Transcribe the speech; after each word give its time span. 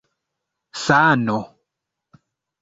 sano 0.83 1.37